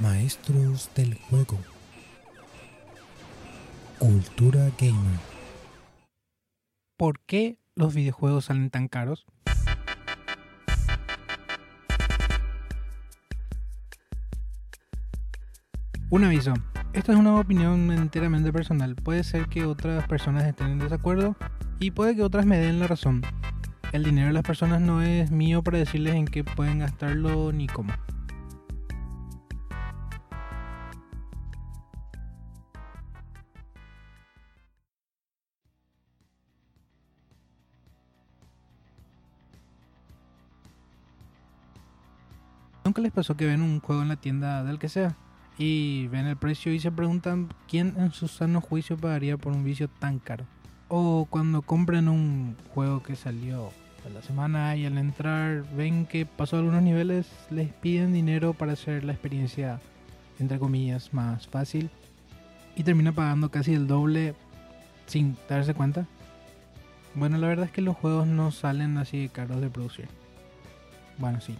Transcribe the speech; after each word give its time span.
Maestros 0.00 0.88
del 0.94 1.14
juego. 1.14 1.58
Cultura 3.98 4.70
gamer. 4.80 5.20
¿Por 6.96 7.20
qué 7.20 7.58
los 7.74 7.94
videojuegos 7.94 8.46
salen 8.46 8.70
tan 8.70 8.88
caros? 8.88 9.26
Un 16.08 16.24
aviso. 16.24 16.54
Esta 16.94 17.12
es 17.12 17.18
una 17.18 17.38
opinión 17.38 17.92
enteramente 17.92 18.54
personal. 18.54 18.96
Puede 18.96 19.22
ser 19.22 19.48
que 19.48 19.66
otras 19.66 20.08
personas 20.08 20.44
estén 20.44 20.68
en 20.68 20.78
desacuerdo 20.78 21.36
y 21.78 21.90
puede 21.90 22.16
que 22.16 22.22
otras 22.22 22.46
me 22.46 22.56
den 22.56 22.80
la 22.80 22.86
razón. 22.86 23.20
El 23.92 24.04
dinero 24.04 24.28
de 24.28 24.32
las 24.32 24.44
personas 24.44 24.80
no 24.80 25.02
es 25.02 25.30
mío 25.30 25.62
para 25.62 25.76
decirles 25.76 26.14
en 26.14 26.24
qué 26.24 26.42
pueden 26.42 26.78
gastarlo 26.78 27.52
ni 27.52 27.66
cómo. 27.66 27.92
¿Nunca 42.90 43.02
les 43.02 43.12
pasó 43.12 43.36
que 43.36 43.46
ven 43.46 43.62
un 43.62 43.78
juego 43.78 44.02
en 44.02 44.08
la 44.08 44.16
tienda 44.16 44.64
del 44.64 44.80
que 44.80 44.88
sea 44.88 45.14
y 45.56 46.08
ven 46.08 46.26
el 46.26 46.36
precio 46.36 46.72
y 46.72 46.80
se 46.80 46.90
preguntan 46.90 47.48
quién 47.68 47.94
en 47.96 48.10
su 48.10 48.26
sano 48.26 48.60
juicio 48.60 48.96
pagaría 48.96 49.36
por 49.36 49.52
un 49.52 49.62
vicio 49.62 49.86
tan 49.86 50.18
caro? 50.18 50.44
O 50.88 51.28
cuando 51.30 51.62
compran 51.62 52.08
un 52.08 52.56
juego 52.74 53.00
que 53.00 53.14
salió 53.14 53.70
de 54.02 54.10
la 54.10 54.22
semana 54.22 54.74
y 54.74 54.86
al 54.86 54.98
entrar 54.98 55.62
ven 55.76 56.04
que 56.04 56.26
pasó 56.26 56.56
algunos 56.56 56.82
niveles, 56.82 57.28
les 57.48 57.72
piden 57.72 58.12
dinero 58.12 58.54
para 58.54 58.72
hacer 58.72 59.04
la 59.04 59.12
experiencia, 59.12 59.78
entre 60.40 60.58
comillas, 60.58 61.14
más 61.14 61.46
fácil 61.46 61.90
y 62.74 62.82
termina 62.82 63.12
pagando 63.12 63.52
casi 63.52 63.72
el 63.72 63.86
doble 63.86 64.34
sin 65.06 65.36
darse 65.48 65.74
cuenta. 65.74 66.08
Bueno, 67.14 67.38
la 67.38 67.46
verdad 67.46 67.66
es 67.66 67.70
que 67.70 67.82
los 67.82 67.96
juegos 67.96 68.26
no 68.26 68.50
salen 68.50 68.98
así 68.98 69.22
de 69.22 69.28
caros 69.28 69.60
de 69.60 69.70
producir. 69.70 70.08
Bueno, 71.18 71.40
sí, 71.40 71.54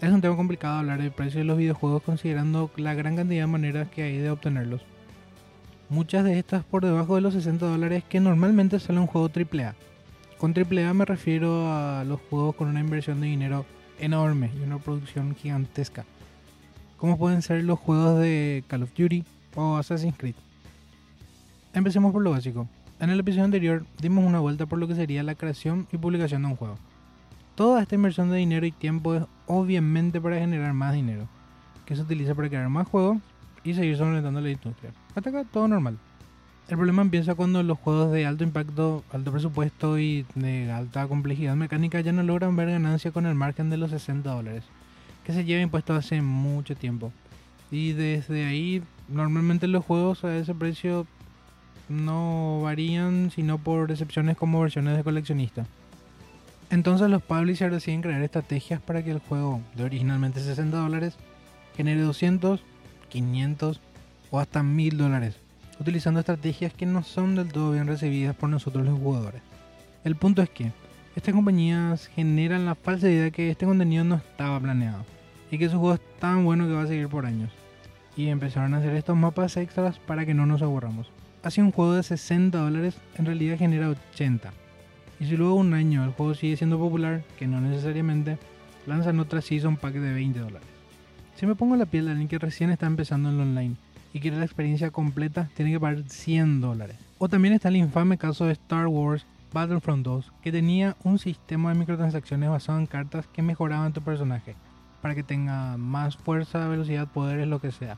es 0.00 0.12
un 0.12 0.20
tema 0.20 0.36
complicado 0.36 0.78
hablar 0.78 1.02
del 1.02 1.10
precio 1.10 1.40
de 1.40 1.44
los 1.44 1.58
videojuegos 1.58 2.02
considerando 2.02 2.70
la 2.76 2.94
gran 2.94 3.16
cantidad 3.16 3.42
de 3.42 3.46
maneras 3.48 3.88
que 3.88 4.02
hay 4.02 4.18
de 4.18 4.30
obtenerlos. 4.30 4.80
Muchas 5.88 6.24
de 6.24 6.38
estas 6.38 6.64
por 6.64 6.84
debajo 6.84 7.16
de 7.16 7.20
los 7.20 7.34
60 7.34 7.66
dólares 7.66 8.04
que 8.08 8.20
normalmente 8.20 8.78
sale 8.78 9.00
un 9.00 9.08
juego 9.08 9.28
AAA. 9.28 9.74
Con 10.38 10.54
AAA 10.56 10.94
me 10.94 11.04
refiero 11.04 11.72
a 11.72 12.04
los 12.04 12.20
juegos 12.30 12.54
con 12.54 12.68
una 12.68 12.80
inversión 12.80 13.20
de 13.20 13.26
dinero 13.26 13.66
enorme 13.98 14.50
y 14.56 14.62
una 14.62 14.78
producción 14.78 15.34
gigantesca. 15.34 16.04
Como 16.96 17.18
pueden 17.18 17.42
ser 17.42 17.64
los 17.64 17.78
juegos 17.78 18.20
de 18.20 18.62
Call 18.68 18.84
of 18.84 18.94
Duty 18.96 19.24
o 19.56 19.76
Assassin's 19.76 20.16
Creed. 20.16 20.36
Empecemos 21.74 22.12
por 22.12 22.22
lo 22.22 22.30
básico. 22.30 22.68
En 23.00 23.10
el 23.10 23.20
episodio 23.20 23.44
anterior 23.44 23.84
dimos 24.00 24.24
una 24.24 24.38
vuelta 24.38 24.66
por 24.66 24.78
lo 24.78 24.86
que 24.86 24.94
sería 24.94 25.22
la 25.24 25.34
creación 25.34 25.88
y 25.92 25.96
publicación 25.96 26.42
de 26.42 26.48
un 26.48 26.56
juego. 26.56 26.78
Toda 27.58 27.82
esta 27.82 27.96
inversión 27.96 28.30
de 28.30 28.36
dinero 28.36 28.66
y 28.66 28.70
tiempo 28.70 29.16
es 29.16 29.24
obviamente 29.48 30.20
para 30.20 30.38
generar 30.38 30.74
más 30.74 30.94
dinero, 30.94 31.26
que 31.86 31.96
se 31.96 32.02
utiliza 32.02 32.32
para 32.36 32.48
crear 32.48 32.68
más 32.68 32.86
juegos 32.86 33.18
y 33.64 33.74
seguir 33.74 33.96
solventando 33.96 34.40
la 34.40 34.50
industria. 34.50 34.92
Hasta 35.16 35.30
acá 35.30 35.42
todo 35.42 35.66
normal. 35.66 35.98
El 36.68 36.76
problema 36.76 37.02
empieza 37.02 37.34
cuando 37.34 37.60
los 37.64 37.76
juegos 37.76 38.12
de 38.12 38.26
alto 38.26 38.44
impacto, 38.44 39.02
alto 39.10 39.32
presupuesto 39.32 39.98
y 39.98 40.24
de 40.36 40.70
alta 40.70 41.08
complejidad 41.08 41.56
mecánica 41.56 42.00
ya 42.00 42.12
no 42.12 42.22
logran 42.22 42.54
ver 42.54 42.70
ganancia 42.70 43.10
con 43.10 43.26
el 43.26 43.34
margen 43.34 43.70
de 43.70 43.76
los 43.76 43.90
60 43.90 44.30
dólares, 44.30 44.62
que 45.24 45.32
se 45.32 45.44
lleva 45.44 45.60
impuesto 45.60 45.94
hace 45.94 46.22
mucho 46.22 46.76
tiempo. 46.76 47.12
Y 47.72 47.90
desde 47.90 48.46
ahí, 48.46 48.84
normalmente 49.08 49.66
los 49.66 49.84
juegos 49.84 50.22
a 50.22 50.36
ese 50.36 50.54
precio 50.54 51.08
no 51.88 52.60
varían, 52.62 53.32
sino 53.32 53.58
por 53.58 53.90
excepciones 53.90 54.36
como 54.36 54.60
versiones 54.60 54.96
de 54.96 55.02
coleccionista. 55.02 55.66
Entonces 56.70 57.08
los 57.08 57.22
publishers 57.22 57.72
deciden 57.72 58.02
crear 58.02 58.22
estrategias 58.22 58.80
para 58.80 59.02
que 59.02 59.10
el 59.10 59.20
juego 59.20 59.62
de 59.74 59.84
originalmente 59.84 60.40
60 60.40 60.76
dólares 60.76 61.16
genere 61.74 62.02
200, 62.02 62.62
500 63.08 63.80
o 64.30 64.38
hasta 64.38 64.62
1000 64.62 64.98
dólares, 64.98 65.36
utilizando 65.80 66.20
estrategias 66.20 66.74
que 66.74 66.84
no 66.84 67.02
son 67.02 67.36
del 67.36 67.50
todo 67.50 67.72
bien 67.72 67.86
recibidas 67.86 68.36
por 68.36 68.50
nosotros 68.50 68.84
los 68.84 68.98
jugadores. 68.98 69.40
El 70.04 70.16
punto 70.16 70.42
es 70.42 70.50
que 70.50 70.72
estas 71.16 71.34
compañías 71.34 72.08
generan 72.08 72.66
la 72.66 72.74
falsa 72.74 73.08
idea 73.08 73.24
de 73.24 73.32
que 73.32 73.50
este 73.50 73.64
contenido 73.64 74.04
no 74.04 74.16
estaba 74.16 74.60
planeado 74.60 75.06
y 75.50 75.56
que 75.56 75.70
su 75.70 75.78
juego 75.78 75.94
es 75.94 76.18
tan 76.18 76.44
bueno 76.44 76.66
que 76.66 76.74
va 76.74 76.82
a 76.82 76.86
seguir 76.86 77.08
por 77.08 77.24
años. 77.24 77.50
Y 78.14 78.28
empezaron 78.28 78.74
a 78.74 78.78
hacer 78.78 78.94
estos 78.94 79.16
mapas 79.16 79.56
extras 79.56 79.98
para 80.00 80.26
que 80.26 80.34
no 80.34 80.44
nos 80.44 80.60
aburramos. 80.60 81.10
Así 81.42 81.62
un 81.62 81.72
juego 81.72 81.94
de 81.94 82.02
60 82.02 82.58
dólares 82.58 82.96
en 83.16 83.24
realidad 83.24 83.56
genera 83.56 83.88
80 83.88 84.52
y 85.20 85.26
si 85.26 85.36
luego 85.36 85.54
un 85.54 85.74
año 85.74 86.04
el 86.04 86.12
juego 86.12 86.34
sigue 86.34 86.56
siendo 86.56 86.78
popular, 86.78 87.22
que 87.38 87.46
no 87.46 87.60
necesariamente, 87.60 88.38
lanzan 88.86 89.20
otra 89.20 89.40
Season 89.40 89.76
Pack 89.76 89.94
de 89.94 90.12
20 90.12 90.38
dólares. 90.38 90.68
Si 91.36 91.46
me 91.46 91.54
pongo 91.54 91.76
la 91.76 91.86
piel 91.86 92.06
de 92.06 92.12
alguien 92.12 92.28
que 92.28 92.38
recién 92.38 92.70
está 92.70 92.86
empezando 92.86 93.28
en 93.28 93.36
el 93.36 93.40
online 93.42 93.76
y 94.12 94.20
quiere 94.20 94.38
la 94.38 94.44
experiencia 94.44 94.90
completa, 94.90 95.48
tiene 95.54 95.72
que 95.72 95.80
pagar 95.80 96.02
100 96.08 96.60
dólares. 96.60 96.96
O 97.18 97.28
también 97.28 97.54
está 97.54 97.68
el 97.68 97.76
infame 97.76 98.18
caso 98.18 98.46
de 98.46 98.52
Star 98.52 98.86
Wars 98.86 99.26
Battlefront 99.52 100.04
2, 100.04 100.32
que 100.42 100.52
tenía 100.52 100.96
un 101.04 101.18
sistema 101.18 101.70
de 101.70 101.78
microtransacciones 101.78 102.50
basado 102.50 102.78
en 102.78 102.86
cartas 102.86 103.26
que 103.26 103.42
mejoraban 103.42 103.92
tu 103.92 104.02
personaje, 104.02 104.54
para 105.00 105.14
que 105.14 105.22
tenga 105.22 105.76
más 105.76 106.16
fuerza, 106.16 106.68
velocidad, 106.68 107.08
poderes, 107.08 107.48
lo 107.48 107.60
que 107.60 107.72
sea. 107.72 107.96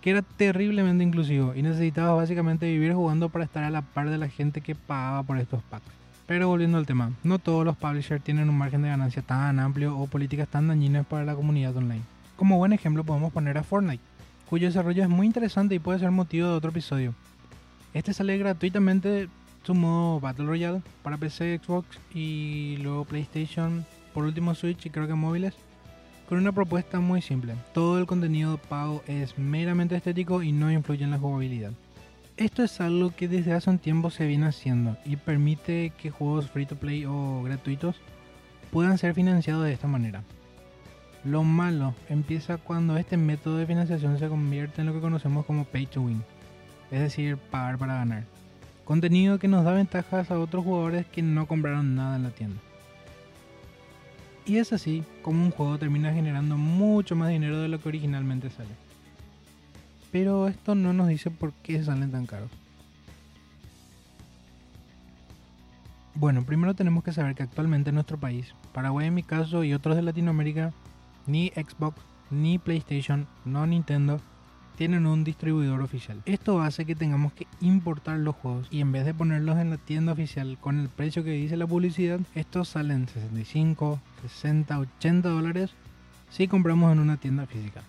Que 0.00 0.10
era 0.10 0.22
terriblemente 0.22 1.04
inclusivo 1.04 1.54
y 1.54 1.62
necesitaba 1.62 2.14
básicamente 2.14 2.66
vivir 2.66 2.92
jugando 2.92 3.28
para 3.28 3.44
estar 3.44 3.62
a 3.64 3.70
la 3.70 3.82
par 3.82 4.10
de 4.10 4.18
la 4.18 4.28
gente 4.28 4.60
que 4.60 4.74
pagaba 4.74 5.22
por 5.22 5.38
estos 5.38 5.62
packs. 5.64 6.01
Pero 6.26 6.48
volviendo 6.48 6.78
al 6.78 6.86
tema, 6.86 7.12
no 7.24 7.38
todos 7.38 7.64
los 7.64 7.76
publishers 7.76 8.22
tienen 8.22 8.48
un 8.48 8.56
margen 8.56 8.82
de 8.82 8.88
ganancia 8.88 9.22
tan 9.22 9.58
amplio 9.58 9.96
o 9.98 10.06
políticas 10.06 10.48
tan 10.48 10.68
dañinas 10.68 11.06
para 11.06 11.24
la 11.24 11.34
comunidad 11.34 11.76
online. 11.76 12.02
Como 12.36 12.58
buen 12.58 12.72
ejemplo 12.72 13.04
podemos 13.04 13.32
poner 13.32 13.58
a 13.58 13.64
Fortnite, 13.64 14.02
cuyo 14.48 14.68
desarrollo 14.68 15.02
es 15.02 15.08
muy 15.08 15.26
interesante 15.26 15.74
y 15.74 15.78
puede 15.78 15.98
ser 15.98 16.10
motivo 16.10 16.48
de 16.48 16.54
otro 16.54 16.70
episodio. 16.70 17.14
Este 17.92 18.14
sale 18.14 18.38
gratuitamente 18.38 19.28
su 19.64 19.74
modo 19.74 20.20
Battle 20.20 20.46
Royale 20.46 20.82
para 21.02 21.18
PC, 21.18 21.60
Xbox 21.62 21.98
y 22.14 22.76
luego 22.80 23.04
PlayStation, 23.04 23.84
por 24.14 24.24
último 24.24 24.54
Switch 24.54 24.86
y 24.86 24.90
creo 24.90 25.06
que 25.06 25.14
móviles, 25.14 25.54
con 26.28 26.38
una 26.38 26.52
propuesta 26.52 27.00
muy 27.00 27.20
simple. 27.20 27.54
Todo 27.74 27.98
el 27.98 28.06
contenido 28.06 28.56
pago 28.56 29.02
es 29.06 29.38
meramente 29.38 29.96
estético 29.96 30.42
y 30.42 30.52
no 30.52 30.70
influye 30.70 31.04
en 31.04 31.10
la 31.10 31.18
jugabilidad. 31.18 31.72
Esto 32.42 32.64
es 32.64 32.80
algo 32.80 33.14
que 33.14 33.28
desde 33.28 33.52
hace 33.52 33.70
un 33.70 33.78
tiempo 33.78 34.10
se 34.10 34.26
viene 34.26 34.46
haciendo 34.46 34.96
y 35.04 35.14
permite 35.14 35.92
que 35.96 36.10
juegos 36.10 36.50
free 36.50 36.66
to 36.66 36.74
play 36.74 37.04
o 37.04 37.40
gratuitos 37.44 37.94
puedan 38.72 38.98
ser 38.98 39.14
financiados 39.14 39.64
de 39.64 39.72
esta 39.72 39.86
manera. 39.86 40.24
Lo 41.22 41.44
malo 41.44 41.94
empieza 42.08 42.56
cuando 42.56 42.96
este 42.96 43.16
método 43.16 43.58
de 43.58 43.66
financiación 43.68 44.18
se 44.18 44.28
convierte 44.28 44.80
en 44.80 44.88
lo 44.88 44.92
que 44.92 45.00
conocemos 45.00 45.46
como 45.46 45.66
pay 45.66 45.86
to 45.86 46.00
win, 46.00 46.20
es 46.90 46.98
decir, 46.98 47.36
pagar 47.36 47.78
para 47.78 47.94
ganar. 47.94 48.24
Contenido 48.84 49.38
que 49.38 49.46
nos 49.46 49.64
da 49.64 49.72
ventajas 49.72 50.32
a 50.32 50.40
otros 50.40 50.64
jugadores 50.64 51.06
que 51.06 51.22
no 51.22 51.46
compraron 51.46 51.94
nada 51.94 52.16
en 52.16 52.24
la 52.24 52.30
tienda. 52.30 52.60
Y 54.46 54.56
es 54.56 54.72
así 54.72 55.04
como 55.22 55.44
un 55.44 55.52
juego 55.52 55.78
termina 55.78 56.12
generando 56.12 56.56
mucho 56.56 57.14
más 57.14 57.28
dinero 57.28 57.60
de 57.60 57.68
lo 57.68 57.80
que 57.80 57.88
originalmente 57.88 58.50
sale. 58.50 58.91
Pero 60.12 60.46
esto 60.46 60.74
no 60.74 60.92
nos 60.92 61.08
dice 61.08 61.30
por 61.30 61.52
qué 61.54 61.82
salen 61.82 62.12
tan 62.12 62.26
caros. 62.26 62.50
Bueno, 66.14 66.44
primero 66.44 66.74
tenemos 66.74 67.02
que 67.02 67.12
saber 67.12 67.34
que 67.34 67.42
actualmente 67.42 67.88
en 67.88 67.94
nuestro 67.94 68.18
país, 68.18 68.54
Paraguay 68.74 69.08
en 69.08 69.14
mi 69.14 69.22
caso 69.22 69.64
y 69.64 69.72
otros 69.72 69.96
de 69.96 70.02
Latinoamérica, 70.02 70.72
ni 71.26 71.48
Xbox, 71.48 71.96
ni 72.30 72.58
PlayStation, 72.58 73.26
no 73.46 73.66
Nintendo, 73.66 74.20
tienen 74.76 75.06
un 75.06 75.24
distribuidor 75.24 75.80
oficial. 75.80 76.20
Esto 76.26 76.60
hace 76.60 76.84
que 76.84 76.94
tengamos 76.94 77.32
que 77.32 77.46
importar 77.60 78.18
los 78.18 78.34
juegos 78.36 78.68
y 78.70 78.80
en 78.80 78.92
vez 78.92 79.06
de 79.06 79.14
ponerlos 79.14 79.58
en 79.58 79.70
la 79.70 79.78
tienda 79.78 80.12
oficial 80.12 80.58
con 80.60 80.80
el 80.80 80.90
precio 80.90 81.24
que 81.24 81.30
dice 81.30 81.56
la 81.56 81.66
publicidad, 81.66 82.20
estos 82.34 82.68
salen 82.68 83.08
65, 83.08 83.98
60, 84.22 84.78
80 84.78 85.28
dólares 85.28 85.70
si 86.30 86.46
compramos 86.46 86.92
en 86.92 86.98
una 86.98 87.16
tienda 87.16 87.46
física. 87.46 87.82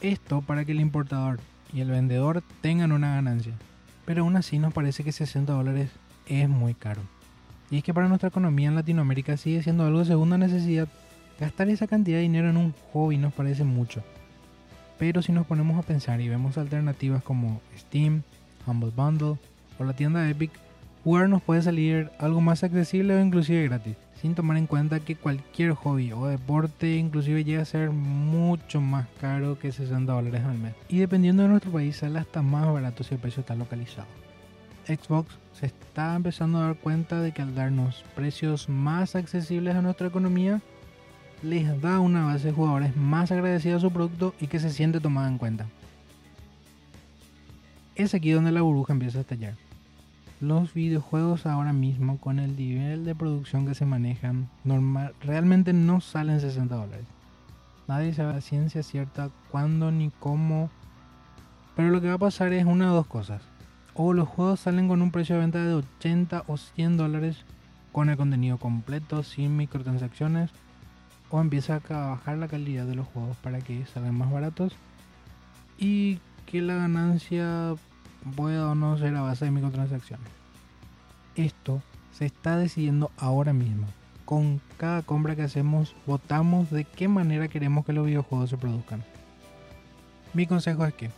Esto 0.00 0.40
para 0.40 0.64
que 0.64 0.72
el 0.72 0.80
importador 0.80 1.40
y 1.72 1.80
el 1.80 1.90
vendedor 1.90 2.42
tengan 2.60 2.92
una 2.92 3.14
ganancia. 3.14 3.52
Pero 4.04 4.22
aún 4.22 4.36
así 4.36 4.58
nos 4.58 4.72
parece 4.72 5.04
que 5.04 5.12
60 5.12 5.52
dólares 5.52 5.90
es 6.26 6.48
muy 6.48 6.74
caro. 6.74 7.02
Y 7.70 7.78
es 7.78 7.84
que 7.84 7.92
para 7.92 8.08
nuestra 8.08 8.28
economía 8.28 8.68
en 8.68 8.76
Latinoamérica 8.76 9.36
sigue 9.36 9.62
siendo 9.62 9.84
algo 9.84 9.98
de 9.98 10.04
segunda 10.04 10.38
necesidad. 10.38 10.88
Gastar 11.40 11.68
esa 11.68 11.86
cantidad 11.86 12.18
de 12.18 12.22
dinero 12.22 12.48
en 12.48 12.56
un 12.56 12.74
hobby 12.92 13.18
nos 13.18 13.34
parece 13.34 13.64
mucho. 13.64 14.02
Pero 14.98 15.20
si 15.20 15.32
nos 15.32 15.46
ponemos 15.46 15.78
a 15.78 15.86
pensar 15.86 16.20
y 16.20 16.28
vemos 16.28 16.56
alternativas 16.56 17.22
como 17.22 17.60
Steam, 17.76 18.22
Humble 18.66 18.92
Bundle 18.94 19.36
o 19.78 19.84
la 19.84 19.92
tienda 19.94 20.28
Epic, 20.28 20.52
jugar 21.04 21.28
nos 21.28 21.42
puede 21.42 21.62
salir 21.62 22.10
algo 22.18 22.40
más 22.40 22.64
accesible 22.64 23.14
o 23.14 23.20
inclusive 23.20 23.64
gratis. 23.64 23.96
Sin 24.20 24.34
tomar 24.34 24.56
en 24.56 24.66
cuenta 24.66 25.00
que 25.00 25.16
cualquier 25.16 25.72
hobby 25.72 26.12
o 26.12 26.26
deporte 26.26 26.96
inclusive 26.96 27.44
llega 27.44 27.62
a 27.62 27.66
ser 27.66 27.90
mucho 27.90 28.80
más 28.80 29.06
caro 29.20 29.58
que 29.58 29.72
60 29.72 30.12
dólares 30.12 30.42
al 30.44 30.58
mes. 30.58 30.74
Y 30.88 30.98
dependiendo 30.98 31.42
de 31.42 31.48
nuestro 31.48 31.72
país 31.72 31.96
sale 31.96 32.18
hasta 32.18 32.42
más 32.42 32.72
barato 32.72 33.04
si 33.04 33.14
el 33.14 33.20
precio 33.20 33.40
está 33.40 33.54
localizado. 33.54 34.08
Xbox 34.86 35.36
se 35.52 35.66
está 35.66 36.14
empezando 36.14 36.58
a 36.58 36.66
dar 36.66 36.76
cuenta 36.76 37.20
de 37.20 37.32
que 37.32 37.42
al 37.42 37.54
darnos 37.54 38.04
precios 38.14 38.68
más 38.68 39.16
accesibles 39.16 39.74
a 39.74 39.82
nuestra 39.82 40.06
economía, 40.06 40.60
les 41.42 41.80
da 41.80 42.00
una 42.00 42.24
base 42.24 42.48
de 42.48 42.52
jugadores 42.52 42.96
más 42.96 43.30
agradecida 43.32 43.76
a 43.76 43.80
su 43.80 43.90
producto 43.90 44.34
y 44.40 44.46
que 44.46 44.60
se 44.60 44.70
siente 44.70 45.00
tomada 45.00 45.28
en 45.28 45.38
cuenta. 45.38 45.66
Es 47.94 48.14
aquí 48.14 48.30
donde 48.30 48.52
la 48.52 48.62
burbuja 48.62 48.92
empieza 48.92 49.18
a 49.18 49.20
estallar. 49.22 49.65
Los 50.40 50.74
videojuegos 50.74 51.46
ahora 51.46 51.72
mismo 51.72 52.18
con 52.18 52.38
el 52.38 52.56
nivel 52.56 53.06
de 53.06 53.14
producción 53.14 53.66
que 53.66 53.74
se 53.74 53.86
manejan 53.86 54.50
normal, 54.64 55.14
realmente 55.20 55.72
no 55.72 56.02
salen 56.02 56.40
60 56.40 56.74
dólares. 56.74 57.06
Nadie 57.88 58.12
sabe 58.12 58.34
a 58.34 58.40
ciencia 58.40 58.82
cierta 58.82 59.30
cuándo 59.50 59.90
ni 59.90 60.10
cómo. 60.10 60.70
Pero 61.74 61.88
lo 61.90 62.00
que 62.00 62.08
va 62.08 62.14
a 62.14 62.18
pasar 62.18 62.52
es 62.52 62.66
una 62.66 62.86
de 62.86 62.90
dos 62.90 63.06
cosas. 63.06 63.42
O 63.94 64.12
los 64.12 64.28
juegos 64.28 64.60
salen 64.60 64.88
con 64.88 65.00
un 65.00 65.10
precio 65.10 65.36
de 65.36 65.42
venta 65.42 65.64
de 65.64 65.74
80 65.74 66.44
o 66.48 66.56
100 66.56 66.96
dólares 66.96 67.44
con 67.92 68.10
el 68.10 68.16
contenido 68.18 68.58
completo, 68.58 69.22
sin 69.22 69.56
microtransacciones. 69.56 70.50
O 71.30 71.40
empieza 71.40 71.76
a 71.76 72.08
bajar 72.08 72.36
la 72.36 72.48
calidad 72.48 72.84
de 72.86 72.94
los 72.94 73.06
juegos 73.06 73.36
para 73.38 73.60
que 73.60 73.86
salgan 73.86 74.18
más 74.18 74.30
baratos. 74.30 74.74
Y 75.78 76.18
que 76.44 76.60
la 76.60 76.74
ganancia 76.74 77.74
pueda 78.34 78.70
o 78.70 78.74
no 78.74 78.98
ser 78.98 79.14
a 79.14 79.22
base 79.22 79.44
de 79.44 79.50
microtransacciones. 79.50 80.28
Esto 81.34 81.82
se 82.12 82.26
está 82.26 82.56
decidiendo 82.56 83.10
ahora 83.18 83.52
mismo. 83.52 83.86
Con 84.24 84.60
cada 84.78 85.02
compra 85.02 85.36
que 85.36 85.42
hacemos, 85.42 85.94
votamos 86.06 86.70
de 86.70 86.84
qué 86.84 87.08
manera 87.08 87.48
queremos 87.48 87.84
que 87.84 87.92
los 87.92 88.06
videojuegos 88.06 88.50
se 88.50 88.56
produzcan. 88.56 89.04
Mi 90.34 90.46
consejo 90.46 90.84
es 90.84 90.94
que, 90.94 91.10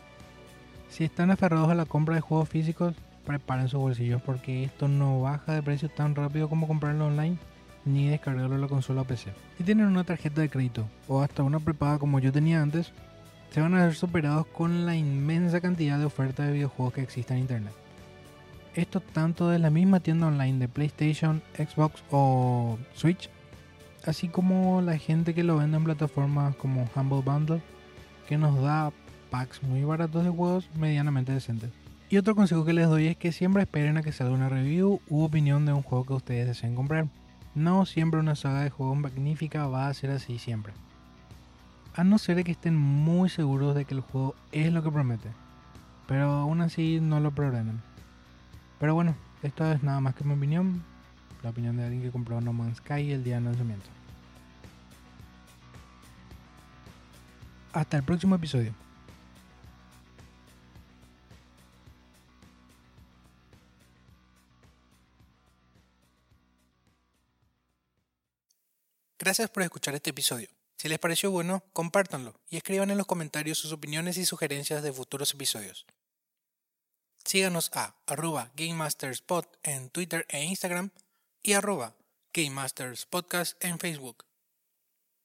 si 0.90 1.04
están 1.04 1.30
aferrados 1.30 1.70
a 1.70 1.74
la 1.74 1.86
compra 1.86 2.16
de 2.16 2.20
juegos 2.20 2.48
físicos, 2.48 2.94
preparen 3.24 3.68
sus 3.68 3.80
bolsillos 3.80 4.22
porque 4.22 4.64
esto 4.64 4.88
no 4.88 5.20
baja 5.20 5.52
de 5.52 5.62
precio 5.62 5.88
tan 5.88 6.14
rápido 6.14 6.48
como 6.48 6.66
comprarlo 6.66 7.06
online 7.06 7.36
ni 7.84 8.08
descargarlo 8.08 8.54
en 8.54 8.60
la 8.60 8.68
consola 8.68 9.02
o 9.02 9.04
PC. 9.04 9.32
Si 9.56 9.64
tienen 9.64 9.86
una 9.86 10.04
tarjeta 10.04 10.40
de 10.40 10.48
crédito 10.48 10.86
o 11.06 11.22
hasta 11.22 11.42
una 11.42 11.60
prepaga 11.60 11.98
como 11.98 12.18
yo 12.18 12.32
tenía 12.32 12.62
antes, 12.62 12.92
se 13.50 13.60
van 13.60 13.74
a 13.74 13.84
ver 13.84 13.94
superados 13.94 14.46
con 14.46 14.84
la 14.84 14.96
inmensa 14.96 15.60
cantidad 15.60 15.98
de 15.98 16.04
ofertas 16.04 16.46
de 16.46 16.52
videojuegos 16.52 16.94
que 16.94 17.02
existen 17.02 17.36
en 17.36 17.42
Internet. 17.42 17.72
Esto 18.74 19.00
tanto 19.00 19.48
de 19.48 19.58
la 19.58 19.70
misma 19.70 20.00
tienda 20.00 20.26
online 20.26 20.58
de 20.58 20.68
PlayStation, 20.68 21.42
Xbox 21.56 22.02
o 22.10 22.78
Switch, 22.94 23.30
así 24.04 24.28
como 24.28 24.82
la 24.82 24.98
gente 24.98 25.34
que 25.34 25.44
lo 25.44 25.56
vende 25.56 25.78
en 25.78 25.84
plataformas 25.84 26.54
como 26.56 26.88
Humble 26.94 27.22
Bundle, 27.22 27.62
que 28.28 28.38
nos 28.38 28.60
da 28.62 28.92
packs 29.30 29.62
muy 29.62 29.82
baratos 29.82 30.24
de 30.24 30.30
juegos 30.30 30.68
medianamente 30.78 31.32
decentes. 31.32 31.70
Y 32.10 32.18
otro 32.18 32.34
consejo 32.34 32.64
que 32.64 32.72
les 32.72 32.88
doy 32.88 33.08
es 33.08 33.16
que 33.16 33.32
siempre 33.32 33.62
esperen 33.62 33.96
a 33.96 34.02
que 34.02 34.12
salga 34.12 34.34
una 34.34 34.48
review 34.48 35.00
u 35.08 35.22
opinión 35.24 35.66
de 35.66 35.72
un 35.72 35.82
juego 35.82 36.04
que 36.04 36.14
ustedes 36.14 36.46
deseen 36.46 36.74
comprar. 36.74 37.06
No 37.54 37.84
siempre 37.86 38.20
una 38.20 38.36
saga 38.36 38.62
de 38.62 38.70
juegos 38.70 38.96
magnífica 38.96 39.66
va 39.66 39.88
a 39.88 39.94
ser 39.94 40.10
así 40.10 40.38
siempre 40.38 40.72
a 41.98 42.04
no 42.04 42.16
ser 42.18 42.44
que 42.44 42.52
estén 42.52 42.76
muy 42.76 43.28
seguros 43.28 43.74
de 43.74 43.84
que 43.84 43.92
el 43.92 44.02
juego 44.02 44.36
es 44.52 44.72
lo 44.72 44.84
que 44.84 44.90
promete. 44.92 45.32
Pero 46.06 46.30
aún 46.30 46.60
así 46.60 47.00
no 47.00 47.18
lo 47.18 47.32
programen. 47.32 47.82
Pero 48.78 48.94
bueno, 48.94 49.16
esto 49.42 49.68
es 49.72 49.82
nada 49.82 50.00
más 50.00 50.14
que 50.14 50.22
mi 50.22 50.34
opinión. 50.34 50.84
La 51.42 51.50
opinión 51.50 51.76
de 51.76 51.82
alguien 51.82 52.02
que 52.02 52.12
compró 52.12 52.40
No 52.40 52.52
Man's 52.52 52.76
Sky 52.76 53.10
el 53.10 53.24
día 53.24 53.34
de 53.34 53.40
lanzamiento. 53.40 53.90
Hasta 57.72 57.96
el 57.96 58.04
próximo 58.04 58.36
episodio. 58.36 58.72
Gracias 69.18 69.50
por 69.50 69.64
escuchar 69.64 69.96
este 69.96 70.10
episodio. 70.10 70.57
Si 70.78 70.88
les 70.88 71.00
pareció 71.00 71.32
bueno, 71.32 71.64
compártanlo 71.72 72.40
y 72.48 72.56
escriban 72.56 72.90
en 72.90 72.98
los 72.98 73.06
comentarios 73.06 73.58
sus 73.58 73.72
opiniones 73.72 74.16
y 74.16 74.24
sugerencias 74.24 74.82
de 74.82 74.92
futuros 74.92 75.34
episodios. 75.34 75.86
Síganos 77.24 77.70
a 77.74 77.96
arroba 78.06 78.52
GameMastersPod 78.56 79.44
en 79.64 79.90
Twitter 79.90 80.24
e 80.28 80.44
Instagram 80.44 80.90
y 81.42 81.54
arroba 81.54 81.96
GameMastersPodcast 82.32 83.62
en 83.62 83.80
Facebook. 83.80 84.27